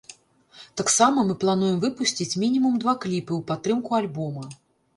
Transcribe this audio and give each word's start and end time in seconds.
Таксама 0.79 1.25
мы 1.27 1.35
плануем 1.43 1.77
выпусціць 1.85 2.39
мінімум 2.45 2.81
два 2.85 2.97
кліпы 3.07 3.33
ў 3.39 3.51
падтрымку 3.53 3.91
альбома. 4.03 4.51